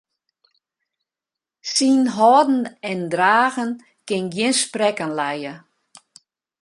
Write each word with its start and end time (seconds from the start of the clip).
Syn 1.73 1.99
hâlden 2.15 2.61
en 2.91 3.01
dragen 3.13 3.71
kin 4.07 4.23
gjin 4.33 4.53
sprekken 4.63 5.11
lije. 5.19 5.53